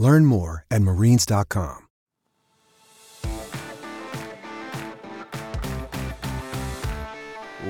[0.00, 1.86] Learn more at marines.com.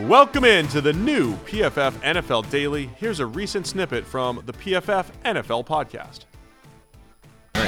[0.06, 2.88] Welcome into the new PFF NFL Daily.
[2.96, 6.20] Here's a recent snippet from the PFF NFL podcast.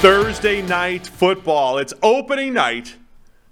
[0.01, 1.79] Thursday night football.
[1.79, 2.95] It's opening night.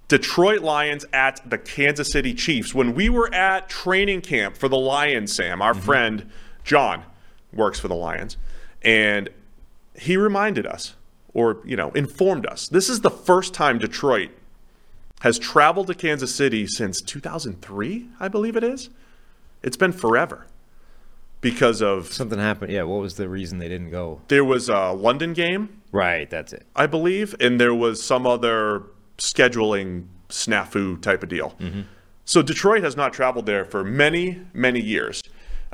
[0.07, 2.73] Detroit Lions at the Kansas City Chiefs.
[2.73, 5.83] When we were at training camp for the Lions, Sam, our mm-hmm.
[5.83, 6.31] friend
[6.63, 7.03] John
[7.53, 8.37] works for the Lions,
[8.83, 9.29] and
[9.95, 10.95] he reminded us,
[11.35, 14.31] or you know, informed us, this is the first time Detroit
[15.21, 18.89] has traveled to Kansas City since 2003, I believe it is.
[19.63, 20.47] It's been forever
[21.43, 22.73] because of Something happened.
[22.73, 24.23] Yeah, what was the reason they didn't go?
[24.29, 26.67] there was a London game, Right, that's it.
[26.77, 28.85] I believe, and there was some other
[29.19, 31.57] scheduling snafu type of deal.
[32.25, 35.21] So Detroit has not traveled there for many, many years.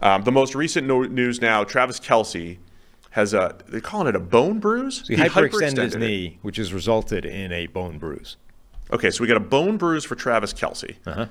[0.02, 2.56] Um, the most recent no- news now: Travis Kelce
[3.16, 4.98] has a they're calling it a bone bruise.
[5.06, 8.36] So he, hyperextended his knee, which has resulted in a bone bruise.
[8.92, 10.96] Okay, so we got a bone bruise for Travis Kelce.
[11.06, 11.26] Uh-huh.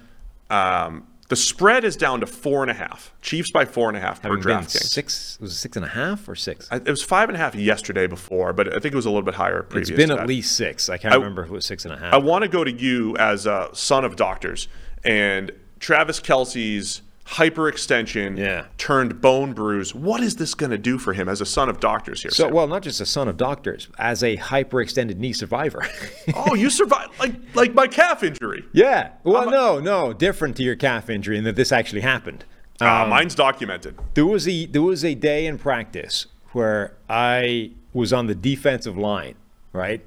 [0.50, 3.14] Um, the spread is down to four and a half.
[3.22, 4.70] Chiefs by four and a half per Having been DraftKings.
[4.90, 6.68] six, was it six and a half or six?
[6.72, 9.10] I- It was five and a half yesterday before, but I think it was a
[9.10, 9.90] little bit higher previous.
[9.90, 10.90] It's been at least six.
[10.90, 12.14] I can't I- remember if it was six and a half.
[12.14, 14.68] I want to go to you as a son of doctors,
[15.04, 18.66] and Travis Kelce's hyperextension Yeah.
[18.78, 19.94] turned bone bruise.
[19.96, 22.32] What is this going to do for him as a son of doctors here?
[22.32, 22.54] so, Sam?
[22.54, 25.86] well, not just a son of doctors, as a hyperextended knee survivor.
[26.36, 28.66] oh, you survived like like my calf injury.
[28.74, 29.12] yeah.
[29.24, 32.46] Well, no, no, different to your calf injury in that this actually happened.
[32.82, 33.98] Uh, mine's documented.
[34.16, 38.98] There was a there was a day in practice where I was on the defensive
[38.98, 39.36] line,
[39.74, 40.02] right?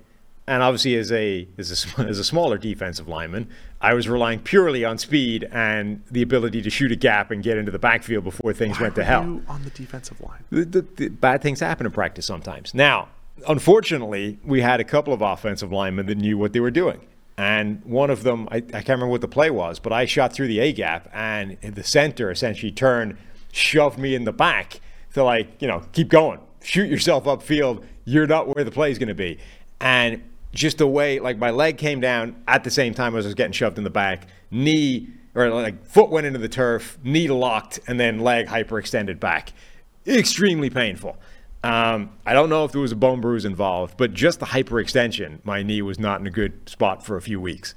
[0.47, 3.49] And obviously, as a as a as a smaller defensive lineman,
[3.81, 7.56] I was relying purely on speed and the ability to shoot a gap and get
[7.56, 9.25] into the backfield before things went to hell.
[9.25, 10.43] you on the defensive line.
[10.50, 12.75] The, the, the bad things happen in practice sometimes.
[12.75, 13.09] Now,
[13.47, 17.00] unfortunately, we had a couple of offensive linemen that knew what they were doing.
[17.37, 20.33] And one of them, I, I can't remember what the play was, but I shot
[20.33, 23.16] through the A gap, and the center essentially turned,
[23.53, 24.81] shoved me in the back
[25.15, 27.84] to, like, you know, keep going, shoot yourself upfield.
[28.05, 29.39] You're not where the play is going to be.
[29.81, 30.21] And
[30.59, 33.35] just the way, like, my leg came down at the same time as I was
[33.35, 37.81] getting shoved in the back, knee, or like foot went into the turf, knee locked,
[37.87, 39.53] and then leg hyperextended back
[40.09, 41.17] extremely painful.
[41.63, 45.45] Um, I don't know if there was a bone bruise involved, but just the hyperextension,
[45.45, 47.75] my knee was not in a good spot for a few weeks.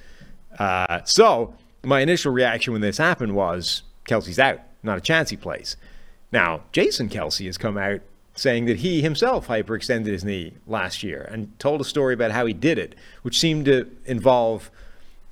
[0.58, 5.38] Uh, so my initial reaction when this happened was Kelce's out, not a chance he
[5.38, 5.78] plays.
[6.32, 8.02] Now Jason Kelce has come out
[8.42, 12.46] saying that he himself hyperextended his knee last year and told a story about how
[12.46, 14.72] he did it, which seemed to involve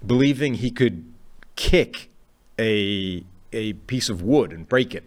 [0.05, 1.03] believing he could
[1.55, 2.09] kick
[2.59, 5.03] a a piece of wood and break it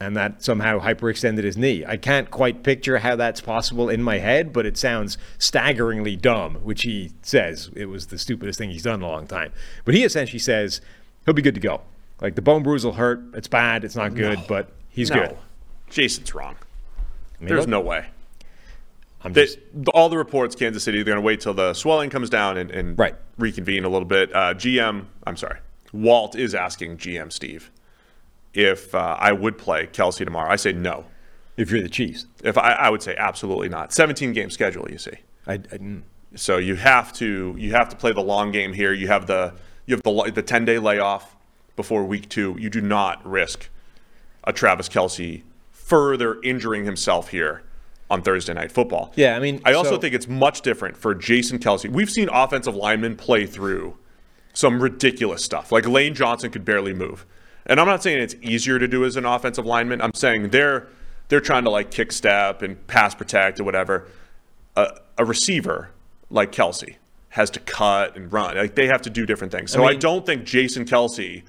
[0.00, 1.84] and that somehow hyperextended his knee.
[1.86, 6.56] I can't quite picture how that's possible in my head, but it sounds staggeringly dumb,
[6.56, 9.52] which he says it was the stupidest thing he's done in a long time.
[9.84, 10.80] But he essentially says
[11.24, 11.80] he'll be good to go.
[12.20, 13.22] Like the bone bruise will hurt.
[13.34, 13.84] It's bad.
[13.84, 15.20] It's not good, but he's no.
[15.20, 15.36] good.
[15.88, 16.56] Jason's wrong.
[17.46, 18.06] There's no way.
[19.24, 19.58] They, just
[19.94, 22.70] all the reports, Kansas City, they're going to wait till the swelling comes down and,
[22.70, 23.14] and Right.
[23.38, 24.30] reconvene a little bit.
[24.34, 25.60] Uh, GM, I'm sorry,
[25.94, 27.70] Walt is asking GM Steve
[28.52, 30.50] if uh, I would play Kelce tomorrow.
[30.50, 31.06] I say no.
[31.56, 32.26] if you're the Chiefs.
[32.42, 33.92] If I, I would say absolutely not.
[33.94, 35.16] 17 game schedule, you see.
[35.46, 36.02] I, I mm.
[36.36, 38.92] So you have to you have to play the long game here.
[38.92, 39.54] You have the
[39.86, 41.36] you have the the 10 day layoff
[41.76, 42.56] before week two.
[42.58, 43.68] You do not risk
[44.42, 45.42] a Travis Kelce
[45.84, 47.62] further injuring himself here
[48.10, 49.12] on Thursday night football.
[49.16, 51.90] Yeah, I mean, I also so- think it's much different for Jason Kelce.
[51.90, 53.96] We've seen offensive linemen play through
[54.54, 55.72] some ridiculous stuff.
[55.72, 57.26] Like Lane Johnson could barely move.
[57.66, 60.00] And I'm not saying it's easier to do as an offensive lineman.
[60.00, 60.86] I'm saying they're
[61.28, 64.06] they're trying to like kick step and pass protect or whatever.
[64.76, 65.90] A, a receiver
[66.30, 66.96] like Kelce
[67.30, 68.56] has to cut and run.
[68.56, 69.72] Like they have to do different things.
[69.72, 71.42] So I, mean- don't think Jason Kelce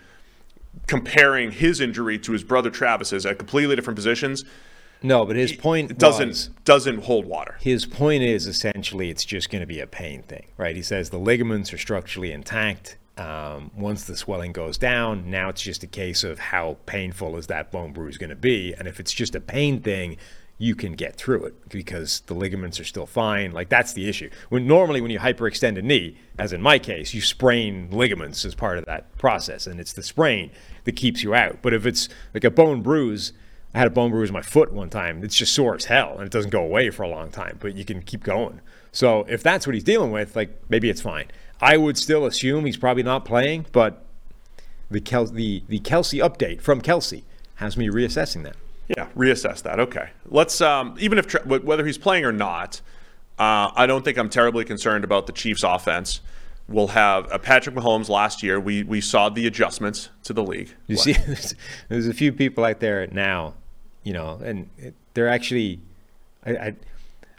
[0.87, 4.43] comparing his injury to his brother Travis's at completely different positions
[5.01, 7.57] No, but his point it doesn't was, doesn't hold water.
[7.61, 10.75] his point is essentially it's just going to be a pain thing, right?
[10.75, 12.97] He says the ligaments are structurally intact.
[13.17, 17.47] Um, once the swelling goes down, now it's just a case of how painful is
[17.47, 20.17] that bone bruise going to be, and if it's just a pain thing,
[20.57, 23.51] you can get through it because the ligaments are still fine.
[23.51, 24.29] Like that's the issue.
[24.49, 28.55] When normally when you hyperextend a knee, as in my case, you sprain ligaments as
[28.55, 30.51] part of that process, and it's the sprain
[30.85, 31.59] that keeps you out.
[31.61, 33.33] But if it's like a bone bruise,
[33.73, 35.23] I had a bone bruise in my foot one time.
[35.23, 37.75] It's just sore as hell, and it doesn't go away for a long time, but
[37.75, 38.61] you can keep going.
[38.93, 41.25] So if that's what he's dealing with, like maybe it's fine.
[41.59, 44.05] I would still assume he's probably not playing, but
[44.89, 47.23] the Kel- the the Kelce update from Kelce
[47.55, 48.55] has me reassessing that.
[48.87, 49.79] Yeah, reassess that.
[49.79, 52.81] Okay, let's um, even if whether he's playing or not,
[53.39, 56.21] uh, I don't think I'm terribly concerned about the Chiefs' offense.
[56.67, 58.59] We'll have uh, Patrick Mahomes last year.
[58.59, 60.73] We we saw the adjustments to the league.
[60.87, 61.55] You see, there's,
[61.89, 63.55] there's a few people out there now,
[64.03, 64.69] you know, and
[65.13, 65.79] they're actually,
[66.45, 66.75] I, I,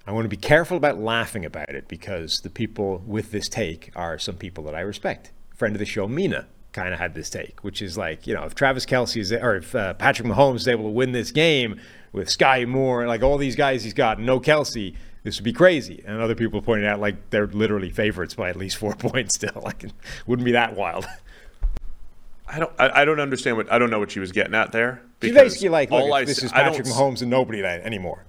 [0.06, 3.92] I want to be careful about laughing about it because the people with this take
[3.94, 5.30] are some people that I respect.
[5.54, 6.46] Friend of the show, Mina,
[6.76, 9.56] kind of had this take, which is like, you know, if Travis Kelce is, or
[9.56, 11.80] if uh, Patrick Mahomes is able to win this game
[12.12, 15.54] with Skyy Moore, and like all these guys he's got, no Kelce, this would be
[15.54, 16.04] crazy.
[16.06, 19.60] And other people pointed out like they're literally favorites by at least four points still.
[19.64, 19.92] Like, it
[20.26, 21.06] wouldn't be that wild.
[22.46, 24.70] I don't I, I don't understand what I don't know what she was getting at
[24.70, 25.02] there.
[25.22, 28.24] She's basically like, look, all I this see- is Patrick Mahomes and nobody that anymore.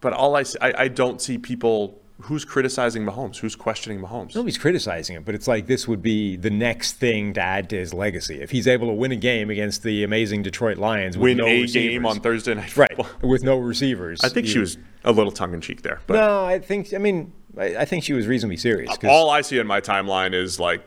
[0.00, 4.34] But all I, see, I I don't see people who's criticizing Mahomes, who's questioning Mahomes.
[4.34, 7.76] Nobody's criticizing him, but it's like this would be the next thing to add to
[7.76, 8.40] his legacy.
[8.40, 11.62] If he's able to win a game against the amazing Detroit Lions Win no a
[11.62, 14.20] receivers, game on Thursday night right, with no receivers.
[14.24, 16.92] I think she was a little tongue in cheek there, but No, I think.
[16.92, 18.90] I mean, I, I think she was reasonably serious.
[19.04, 20.82] all I see in my timeline is like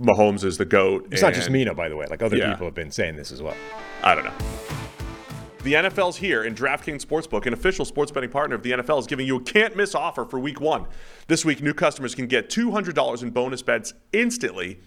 [0.00, 1.08] Mahomes is the goat.
[1.10, 2.06] it's not just and- Mina, by the way.
[2.08, 2.52] Like other Yeah.
[2.52, 3.56] people have been saying this as well.
[4.04, 4.32] I don't know.
[5.62, 9.06] The NFL's here, and DraftKings Sportsbook, an official sports betting partner of the NFL, is
[9.06, 10.86] giving you a can't miss offer for week one.
[11.26, 14.80] This week, new customers can get $200 in bonus bets instantly.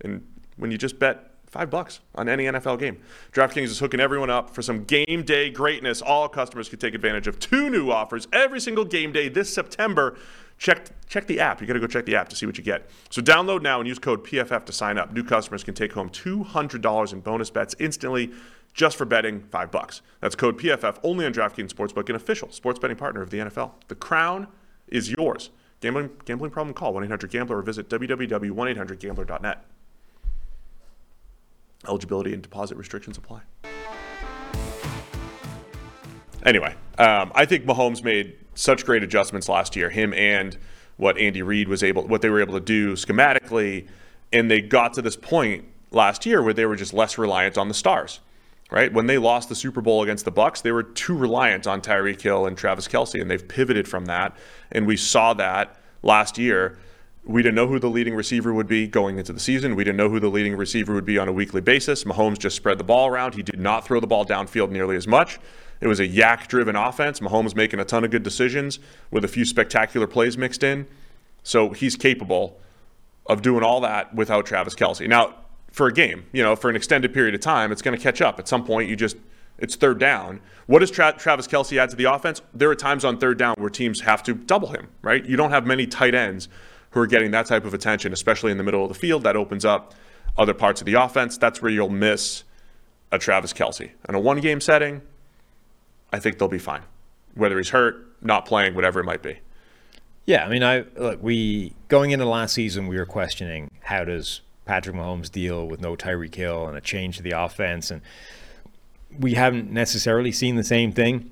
[0.00, 0.26] And
[0.56, 2.98] when you just bet five bucks on any NFL game,
[3.32, 6.00] DraftKings is hooking everyone up for some game day greatness.
[6.00, 10.16] All customers can take advantage of two new offers every single game day this September.
[10.56, 11.60] Check check the app.
[11.60, 12.88] You got to go check the app to see what you get.
[13.10, 15.12] So download now and use code PFF to sign up.
[15.12, 18.32] New customers can take home $200 in bonus bets instantly
[18.76, 20.02] just for betting five bucks.
[20.20, 23.72] That's code PFF only on DraftKings Sportsbook, an official sports betting partner of the NFL.
[23.88, 24.46] The crown
[24.86, 25.50] is yours.
[25.80, 26.74] Gambling, gambling problem?
[26.74, 29.64] Call 1-800-GAMBLER or visit www.1800gambler.net.
[31.88, 33.40] Eligibility and deposit restrictions apply.
[36.44, 39.90] Anyway, um, I think Mahomes made such great adjustments last year.
[39.90, 40.56] Him and
[40.96, 43.88] what Andy Reid was able, what they were able to do schematically,
[44.32, 47.68] and they got to this point last year where they were just less reliant on
[47.68, 48.20] the stars.
[48.70, 51.80] Right when they lost the Super Bowl against the Bucs, they were too reliant on
[51.80, 54.36] Tyreek Hill and Travis Kelce, and they've pivoted from that.
[54.72, 56.78] And we saw that last year.
[57.24, 59.74] We didn't know who the leading receiver would be going into the season.
[59.74, 62.04] We didn't know who the leading receiver would be on a weekly basis.
[62.04, 63.34] Mahomes just spread the ball around.
[63.34, 65.40] He did not throw the ball downfield nearly as much.
[65.80, 67.20] It was a YAC driven offense.
[67.20, 68.78] Mahomes making a ton of good decisions
[69.10, 70.86] with a few spectacular plays mixed in.
[71.42, 72.60] So he's capable
[73.26, 75.08] of doing all that without Travis Kelce.
[75.08, 75.34] Now,
[75.76, 78.22] for a game, you know, for an extended period of time, it's going to catch
[78.22, 78.38] up.
[78.38, 79.14] At some point, you just,
[79.58, 80.40] it's third down.
[80.64, 82.40] What does Tra- Travis Kelce add to the offense?
[82.54, 85.22] There are times on third down where teams have to double him, right?
[85.22, 86.48] You don't have many tight ends
[86.92, 89.22] who are getting that type of attention, especially in the middle of the field.
[89.24, 89.92] That opens up
[90.38, 91.36] other parts of the offense.
[91.36, 92.44] That's where you'll miss
[93.12, 93.90] a Travis Kelce.
[94.08, 95.02] In a one game setting,
[96.10, 96.84] I think they'll be fine.
[97.34, 99.40] Whether he's hurt, not playing, whatever it might be.
[100.24, 101.22] Yeah, I mean, I look.
[101.22, 105.96] We going into last season, we were questioning how does Patrick Mahomes deal with no
[105.96, 108.02] Tyreek Hill and a change to the offense, and
[109.18, 111.30] we haven't necessarily seen the same thing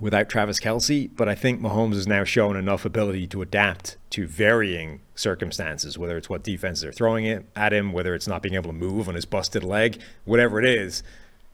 [0.00, 1.08] without Travis Kelce.
[1.14, 6.16] But I think Mahomes has now shown enough ability to adapt to varying circumstances, whether
[6.16, 9.08] it's what defenses are throwing it at him, whether it's not being able to move
[9.08, 11.02] on his busted leg, whatever it is.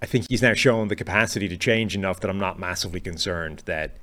[0.01, 3.63] I think he's now shown the capacity to change enough that I'm not massively concerned
[3.67, 3.97] that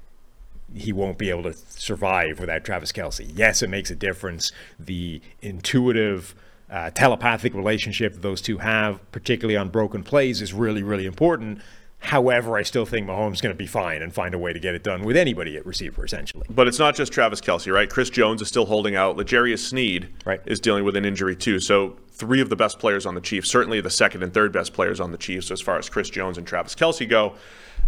[0.75, 3.31] he won't be able to survive without Travis Kelce.
[3.33, 4.51] Yes, it makes a difference.
[4.77, 6.35] The intuitive,
[6.69, 11.61] uh, telepathic relationship that those two have, particularly on broken plays, is really, really important.
[11.99, 14.59] However, I still think Mahomes is going to be fine and find a way to
[14.59, 16.45] get it done with anybody at receiver, essentially.
[16.47, 17.89] But it's not just Travis Kelce, right?
[17.89, 19.17] Chris Jones is still holding out.
[19.17, 20.39] L'Jarius Sneed Right.
[20.45, 21.59] is dealing with an injury too.
[21.59, 24.73] So three of the best players on the Chiefs, certainly the second and third best
[24.73, 27.33] players on the Chiefs, as far as Chris Jones and Travis Kelce go.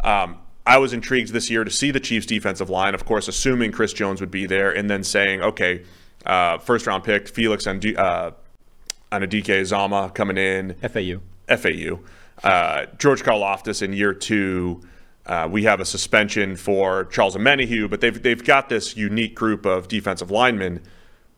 [0.04, 3.72] Um, I was intrigued this year to see the Chiefs' defensive line, of course, assuming
[3.72, 5.84] Chris Jones would be there, and then saying, okay,
[6.26, 8.32] uh, first round pick Felix and uh,
[9.12, 10.75] Anudike Uzomah coming in.
[10.75, 11.22] FAU.
[11.56, 12.00] FAU.
[12.44, 14.82] Uh, George Karlaftis in year two.
[15.25, 19.66] Uh, we have a suspension for Charles Omenihu, but they've they've got this unique group
[19.66, 20.82] of defensive linemen.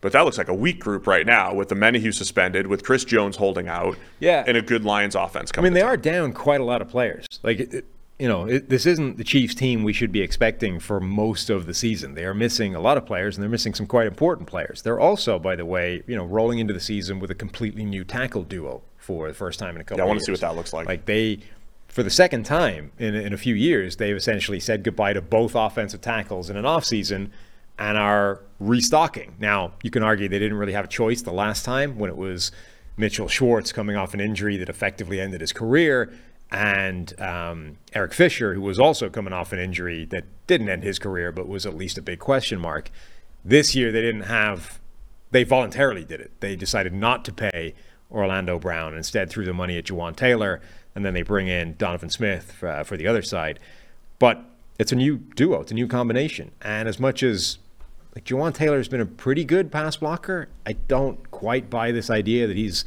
[0.00, 3.04] But that looks like a weak group right now with the Omenihu suspended, with Chris
[3.04, 5.66] Jones holding out, yeah, and a good Lions offense coming.
[5.66, 7.26] I mean, they are down quite a lot of players.
[7.42, 7.84] Like, it,
[8.18, 11.66] you know, it, this isn't the Chiefs team we should be expecting for most of
[11.66, 12.14] the season.
[12.14, 14.82] They are missing a lot of players, and they're missing some quite important players.
[14.82, 18.04] They're also, by the way, you know, rolling into the season with a completely new
[18.04, 19.98] tackle duo for the first time in a couple.
[19.98, 20.86] Yeah, I want to see what that looks like.
[20.86, 21.40] Like they
[21.92, 25.54] for the second time in, in a few years, they've essentially said goodbye to both
[25.54, 27.28] offensive tackles in an offseason
[27.78, 29.34] and are restocking.
[29.38, 32.16] Now, you can argue they didn't really have a choice the last time when it
[32.16, 32.50] was
[32.96, 36.10] Mitchell Schwartz coming off an injury that effectively ended his career,
[36.52, 40.98] and um, Eric Fisher, who was also coming off an injury that didn't end his
[40.98, 42.90] career but was at least a big question mark.
[43.42, 44.78] This year, they didn't have,
[45.30, 46.30] they voluntarily did it.
[46.40, 47.74] They decided not to pay
[48.10, 50.60] Orlando Brown instead threw the money at Jawaan Taylor
[50.94, 53.58] and then they bring in Donovan Smith for, uh, for the other side.
[54.18, 54.44] But
[54.78, 56.52] it's a new duo, it's a new combination.
[56.60, 57.58] And as much as
[58.14, 62.10] like Jawaan Taylor has been a pretty good pass blocker, I don't quite buy this
[62.10, 62.84] idea that he's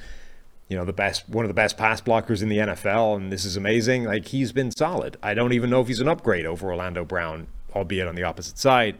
[0.67, 3.45] you know the best one of the best pass blockers in the NFL and this
[3.45, 4.05] is amazing.
[4.05, 5.17] Like he's been solid.
[5.21, 8.57] I don't even know if he's an upgrade over Orlando Brown, albeit on the opposite
[8.57, 8.97] side.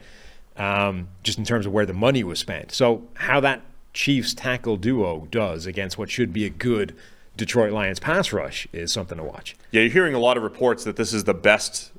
[0.57, 2.72] Um, just in terms of where the money was spent.
[2.72, 3.62] So how that
[3.93, 6.95] Chiefs tackle duo does against what should be a good
[7.38, 9.55] Detroit Lions pass rush is something to watch.
[9.72, 11.91] Yeah, you're hearing a lot of reports that this is the best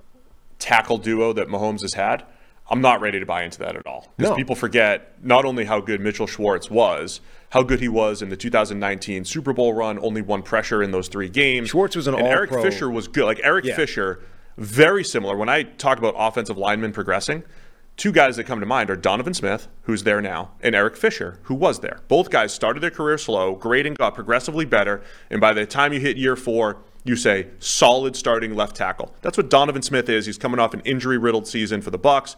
[0.58, 2.24] tackle duo that Mahomes has had.
[2.68, 4.12] I'm not ready to buy into that at all.
[4.16, 4.36] Because no.
[4.36, 7.20] people forget not only how good Mitchell Schwartz was,
[7.50, 11.08] how good he was in the 2019 Super Bowl run, only one pressure in those
[11.08, 11.70] three games.
[11.70, 13.24] Schwartz was an and Eric Fisher was good.
[13.24, 13.76] Like Eric yeah.
[13.76, 14.20] Fisher,
[14.56, 15.36] very similar.
[15.36, 17.44] When I talk about offensive linemen progressing,
[17.96, 21.40] Two guys that come to mind are Donovan Smith, who's there now, and Eric Fisher,
[21.44, 22.00] who was there.
[22.08, 26.00] Both guys started their career slow, grading got progressively better, and by the time you
[26.00, 29.14] hit year four, you say solid starting left tackle.
[29.22, 30.26] That's what Donovan Smith is.
[30.26, 32.36] He's coming off an injury-riddled season for the Bucs,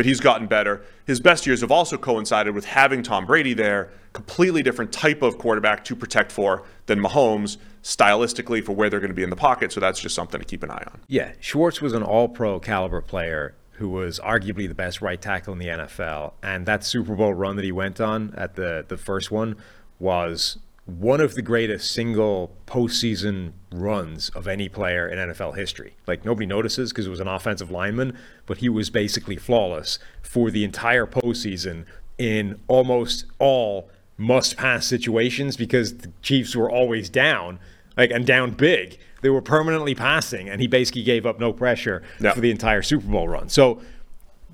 [0.00, 0.80] but he's gotten better.
[1.04, 5.36] His best years have also coincided with having Tom Brady there, completely different type of
[5.36, 9.36] quarterback to protect for than Mahomes stylistically for where they're going to be in the
[9.36, 9.72] pocket.
[9.72, 11.00] So that's just something to keep an eye on.
[11.06, 15.58] Yeah, Schwartz was an all-pro caliber player who was arguably the best right tackle in
[15.58, 16.32] the NFL.
[16.42, 19.56] And that Super Bowl run that he went on at the, the first one
[19.98, 20.56] was
[20.98, 25.94] one of the greatest single postseason runs of any player in NFL history.
[26.06, 28.16] Like nobody notices because it was an offensive lineman,
[28.46, 31.84] but he was basically flawless for the entire postseason
[32.18, 37.58] in almost all must pass situations because the Chiefs were always down,
[37.96, 42.02] like and down big they were permanently passing, and he basically gave up no pressure
[42.20, 42.32] yeah.
[42.32, 43.48] for the entire Super Bowl run.
[43.48, 43.80] So,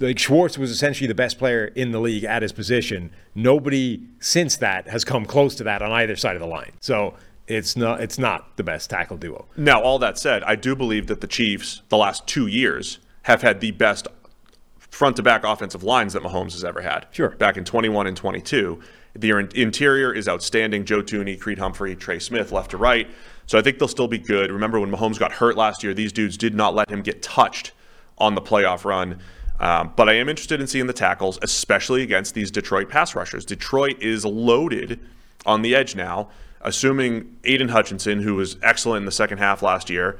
[0.01, 3.11] like Schwartz was essentially the best player in the league at his position.
[3.35, 6.73] Nobody since that has come close to that on either side of the line.
[6.81, 7.15] So
[7.47, 9.47] it's not it's not the best tackle duo.
[9.57, 13.43] Now, all that said, I do believe that the Chiefs the last two years have
[13.43, 14.09] had the best
[14.79, 17.07] front to back offensive lines that Mahomes has ever had.
[17.11, 17.31] Sure.
[17.31, 18.81] Back in 21 and 22.
[19.15, 20.85] The interior is outstanding.
[20.85, 23.09] Joe Thuney, Creed Humphrey, Trey Smith, left to right.
[23.47, 24.51] So I think they'll still be good.
[24.51, 27.73] Remember when Mahomes got hurt last year, these dudes did not let him get touched
[28.19, 29.21] on the playoff run.
[29.59, 33.45] Um, but I am interested in seeing the tackles, especially against these Detroit pass rushers.
[33.45, 35.01] Detroit is loaded
[35.47, 36.29] on the edge now,
[36.61, 40.19] assuming Aidan Hutchinson, who was excellent in the second half last year,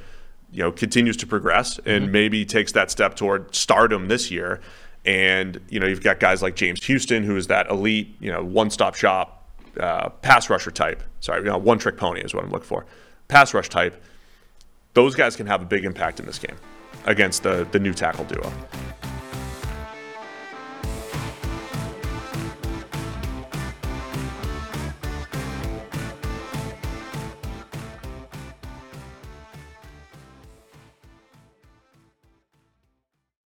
[0.53, 2.13] you know, continues to progress and mm-hmm.
[2.13, 4.61] maybe takes that step toward stardom this year.
[5.05, 8.43] And you know, you've got guys like James Houston, who is that elite, you know,
[8.43, 9.45] one-stop shop
[9.79, 11.03] uh, pass rusher type.
[11.21, 12.87] Sorry, you know, one-trick pony is what I'm looking for
[13.29, 14.03] pass rush type,
[14.95, 16.57] those guys can have a big impact in this game
[17.05, 18.53] against the, the new tackle duo.